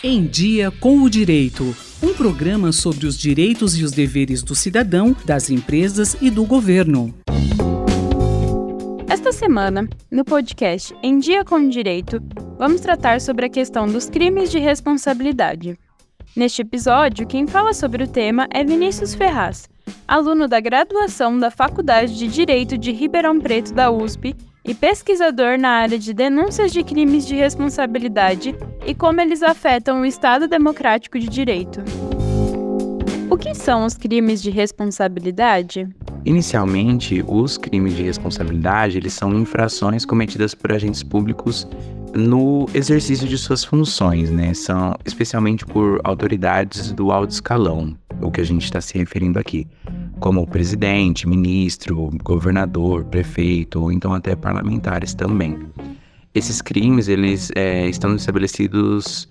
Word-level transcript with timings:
Em 0.00 0.24
Dia 0.24 0.70
com 0.70 1.00
o 1.00 1.10
Direito. 1.10 1.74
Um 2.00 2.14
programa 2.14 2.70
sobre 2.70 3.04
os 3.04 3.18
direitos 3.18 3.76
e 3.76 3.82
os 3.82 3.90
deveres 3.90 4.44
do 4.44 4.54
cidadão, 4.54 5.16
das 5.24 5.50
empresas 5.50 6.16
e 6.20 6.30
do 6.30 6.44
governo. 6.44 7.12
Esta 9.08 9.32
semana, 9.32 9.88
no 10.08 10.24
podcast 10.24 10.94
Em 11.02 11.18
Dia 11.18 11.44
com 11.44 11.56
o 11.56 11.68
Direito, 11.68 12.22
vamos 12.56 12.80
tratar 12.80 13.20
sobre 13.20 13.46
a 13.46 13.48
questão 13.48 13.88
dos 13.88 14.08
crimes 14.08 14.52
de 14.52 14.60
responsabilidade. 14.60 15.76
Neste 16.36 16.62
episódio, 16.62 17.26
quem 17.26 17.48
fala 17.48 17.74
sobre 17.74 18.04
o 18.04 18.08
tema 18.08 18.46
é 18.52 18.62
Vinícius 18.62 19.16
Ferraz, 19.16 19.68
aluno 20.06 20.46
da 20.46 20.60
graduação 20.60 21.36
da 21.36 21.50
Faculdade 21.50 22.16
de 22.16 22.28
Direito 22.28 22.78
de 22.78 22.92
Ribeirão 22.92 23.40
Preto 23.40 23.74
da 23.74 23.90
USP 23.90 24.36
e 24.68 24.74
pesquisador 24.74 25.58
na 25.58 25.70
área 25.70 25.98
de 25.98 26.12
denúncias 26.12 26.70
de 26.70 26.84
crimes 26.84 27.26
de 27.26 27.34
responsabilidade 27.34 28.54
e 28.86 28.94
como 28.94 29.18
eles 29.18 29.42
afetam 29.42 30.02
o 30.02 30.04
Estado 30.04 30.46
Democrático 30.46 31.18
de 31.18 31.26
Direito. 31.26 31.82
O 33.30 33.36
que 33.38 33.54
são 33.54 33.86
os 33.86 33.94
crimes 33.94 34.42
de 34.42 34.50
responsabilidade? 34.50 35.88
Inicialmente, 36.22 37.24
os 37.26 37.56
crimes 37.56 37.94
de 37.94 38.02
responsabilidade 38.02 38.98
eles 38.98 39.14
são 39.14 39.32
infrações 39.32 40.04
cometidas 40.04 40.54
por 40.54 40.70
agentes 40.70 41.02
públicos 41.02 41.66
no 42.14 42.66
exercício 42.74 43.26
de 43.26 43.38
suas 43.38 43.64
funções, 43.64 44.30
né? 44.30 44.52
São 44.52 44.94
especialmente 45.06 45.64
por 45.64 45.98
autoridades 46.04 46.92
do 46.92 47.10
alto 47.10 47.30
escalão, 47.30 47.96
o 48.20 48.30
que 48.30 48.42
a 48.42 48.44
gente 48.44 48.64
está 48.64 48.82
se 48.82 48.98
referindo 48.98 49.38
aqui 49.38 49.66
como 50.20 50.46
presidente, 50.46 51.28
ministro, 51.28 52.10
governador, 52.22 53.04
prefeito, 53.04 53.80
ou 53.80 53.92
então 53.92 54.12
até 54.12 54.34
parlamentares 54.34 55.14
também. 55.14 55.58
Esses 56.34 56.60
crimes, 56.60 57.08
eles 57.08 57.50
é, 57.54 57.88
estão 57.88 58.14
estabelecidos 58.14 59.28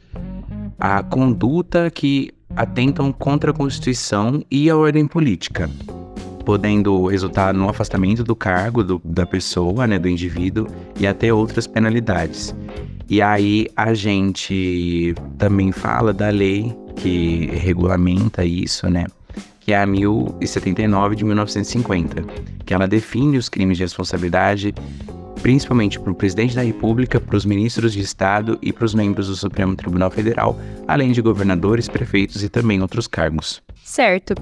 a 0.80 1.02
conduta 1.04 1.90
que 1.90 2.32
atentam 2.56 3.12
contra 3.12 3.52
a 3.52 3.54
Constituição 3.54 4.44
e 4.50 4.70
a 4.70 4.76
ordem 4.76 5.06
política, 5.08 5.70
podendo 6.46 7.08
resultar 7.08 7.54
no 7.54 7.70
afastamento 7.70 8.24
do 8.24 8.36
cargo 8.36 8.84
do, 8.84 9.02
da 9.04 9.26
pessoa, 9.26 9.86
né, 9.86 10.00
do 10.00 10.08
indivíduo, 10.08 10.68
e 11.00 11.06
até 11.06 11.32
outras 11.34 11.68
penalidades. 11.68 12.56
E 13.10 13.22
aí 13.22 13.68
a 13.76 13.94
gente 13.94 15.16
também 15.38 15.72
fala 15.72 16.14
da 16.14 16.30
lei 16.30 16.76
que 16.96 17.46
regulamenta 17.54 18.44
isso, 18.44 18.90
né? 18.90 19.06
Que 19.60 19.74
é 19.74 19.82
a 19.82 19.86
1079 19.86 21.16
de 21.16 21.26
1950, 21.26 22.24
que 22.66 22.74
ela 22.74 22.88
define 22.88 23.38
os 23.38 23.50
crimes 23.50 23.78
de 23.78 23.84
responsabilidade 23.84 24.74
principalmente 25.42 26.00
para 26.00 26.12
o 26.12 26.16
presidente 26.16 26.56
da 26.56 26.62
República, 26.62 27.20
para 27.20 27.36
os 27.36 27.46
ministros 27.46 27.94
de 27.94 28.02
Estado 28.02 28.58
e 28.62 28.74
para 28.74 28.86
os 28.86 28.94
membros 28.94 29.28
do 29.28 29.36
Supremo 29.36 29.76
Tribunal 29.76 30.12
Federal, 30.12 30.60
além 30.88 31.12
de 31.12 31.22
governadores, 31.22 31.88
prefeitos 31.88 32.44
e 32.44 32.50
também 32.50 32.82
outros 32.82 33.08
cargos. 33.08 33.62
Certo. 33.88 34.36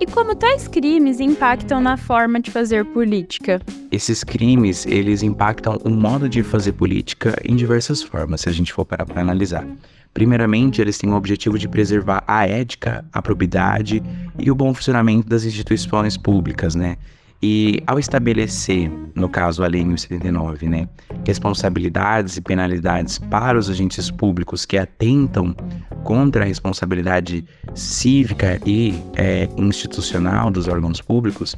E 0.00 0.06
como 0.06 0.34
tais 0.34 0.66
crimes 0.66 1.20
impactam 1.20 1.80
na 1.80 1.96
forma 1.96 2.40
de 2.40 2.50
fazer 2.50 2.84
política? 2.84 3.62
Esses 3.92 4.24
crimes, 4.24 4.84
eles 4.86 5.22
impactam 5.22 5.78
o 5.84 5.88
modo 5.88 6.28
de 6.28 6.42
fazer 6.42 6.72
política 6.72 7.40
em 7.44 7.54
diversas 7.54 8.02
formas, 8.02 8.40
se 8.40 8.48
a 8.48 8.52
gente 8.52 8.72
for 8.72 8.84
parar 8.84 9.06
para 9.06 9.20
analisar. 9.20 9.64
Primeiramente, 10.12 10.80
eles 10.80 10.98
têm 10.98 11.12
o 11.12 11.14
objetivo 11.14 11.56
de 11.56 11.68
preservar 11.68 12.24
a 12.26 12.44
ética, 12.44 13.04
a 13.12 13.22
probidade 13.22 14.02
e 14.36 14.50
o 14.50 14.54
bom 14.54 14.74
funcionamento 14.74 15.28
das 15.28 15.44
instituições 15.44 16.16
públicas, 16.16 16.74
né? 16.74 16.96
E 17.40 17.80
ao 17.86 17.98
estabelecer, 17.98 18.90
no 19.14 19.28
caso 19.28 19.62
a 19.62 19.68
Lei 19.68 19.84
1079, 19.84 20.68
né, 20.68 20.88
responsabilidades 21.24 22.36
e 22.36 22.40
penalidades 22.40 23.18
para 23.18 23.56
os 23.56 23.70
agentes 23.70 24.10
públicos 24.10 24.66
que 24.66 24.76
atentam 24.76 25.54
contra 26.02 26.42
a 26.42 26.46
responsabilidade 26.46 27.44
cívica 27.74 28.60
e 28.66 29.00
é, 29.14 29.48
institucional 29.56 30.50
dos 30.50 30.66
órgãos 30.66 31.00
públicos, 31.00 31.56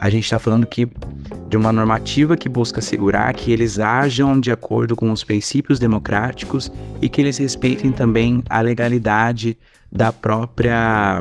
a 0.00 0.08
gente 0.08 0.24
está 0.24 0.38
falando 0.38 0.66
que 0.66 0.88
de 1.48 1.56
uma 1.56 1.70
normativa 1.70 2.36
que 2.36 2.48
busca 2.48 2.80
assegurar 2.80 3.32
que 3.34 3.52
eles 3.52 3.78
ajam 3.78 4.40
de 4.40 4.50
acordo 4.50 4.96
com 4.96 5.12
os 5.12 5.22
princípios 5.22 5.78
democráticos 5.78 6.72
e 7.02 7.08
que 7.08 7.20
eles 7.20 7.36
respeitem 7.36 7.92
também 7.92 8.42
a 8.48 8.62
legalidade 8.62 9.56
da 9.92 10.10
própria 10.10 11.20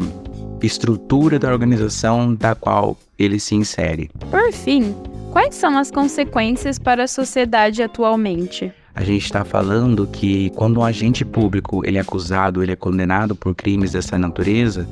estrutura 0.64 1.38
da 1.38 1.52
organização 1.52 2.34
da 2.34 2.56
qual 2.56 2.98
ele 3.20 3.40
se 3.40 3.56
insere. 3.56 4.10
Por 4.32 4.52
fim, 4.52 4.96
quais 5.32 5.56
são 5.56 5.78
as 5.78 5.92
consequências 5.92 6.80
para 6.80 7.04
a 7.04 7.08
sociedade 7.08 7.84
atualmente? 7.84 8.72
A 8.96 9.04
gente 9.04 9.26
está 9.26 9.46
falando 9.46 10.08
que 10.08 10.50
quando 10.52 10.80
um 10.80 10.84
agente 10.84 11.24
público 11.24 11.86
ele 11.86 11.98
é 11.98 12.02
acusado, 12.02 12.64
ele 12.64 12.72
é 12.72 12.76
condenado 12.76 13.36
por 13.36 13.56
crimes 13.56 13.92
dessa 13.92 14.18
natureza, 14.18 14.88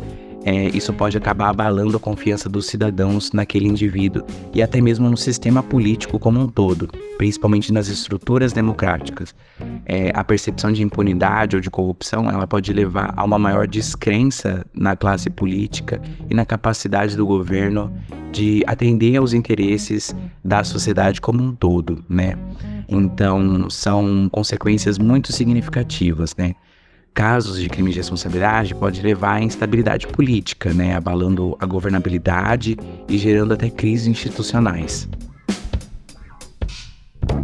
é, 0.48 0.70
isso 0.70 0.94
pode 0.94 1.18
acabar 1.18 1.50
abalando 1.50 1.98
a 1.98 2.00
confiança 2.00 2.48
dos 2.48 2.68
cidadãos 2.68 3.34
naquele 3.34 3.68
indivíduo 3.68 4.24
e 4.54 4.62
até 4.62 4.80
mesmo 4.80 5.09
no 5.09 5.18
sistema 5.18 5.62
político 5.62 6.18
como 6.18 6.40
um 6.40 6.48
todo, 6.48 6.88
principalmente 7.18 7.74
nas 7.74 7.90
estruturas 7.90 8.54
democráticas. 8.54 9.36
É, 9.86 10.09
a 10.14 10.24
percepção 10.24 10.72
de 10.72 10.82
impunidade 10.82 11.58
ou 11.58 11.62
de 11.62 11.70
corrupção 11.70 12.30
ela 12.30 12.48
pode 12.48 12.72
levar 12.72 13.14
a 13.18 13.26
uma 13.26 13.38
maior 13.38 13.68
descrença 13.68 14.66
na 14.74 14.96
classe 14.96 15.30
política 15.30 16.02
e 16.30 16.34
na 16.34 16.46
capacidade 16.46 17.18
do 17.18 17.26
governo 17.26 17.94
de 18.32 18.64
atender 18.68 19.18
aos 19.18 19.34
interesses 19.34 20.16
da 20.44 20.64
sociedade 20.64 21.20
como 21.22 21.44
um 21.44 21.56
todo, 21.56 22.04
né? 22.10 22.38
Então, 22.88 23.70
são 23.70 24.30
consequências 24.32 24.98
muito 24.98 25.34
significativas, 25.34 26.36
né? 26.38 26.56
casos 27.18 27.60
de 27.60 27.68
crime 27.68 27.90
de 27.90 27.98
responsabilidade 27.98 28.76
pode 28.76 29.02
levar 29.02 29.38
à 29.38 29.42
instabilidade 29.42 30.06
política, 30.06 30.72
né, 30.72 30.96
abalando 30.96 31.58
a 31.60 31.66
governabilidade 31.66 32.78
e 33.10 33.18
gerando 33.18 33.56
até 33.56 33.72
crises 33.72 34.06
institucionais. 34.06 35.09